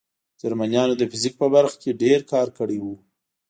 [0.41, 2.85] جرمنانو د فزیک په برخه کې ډېر کار کړی و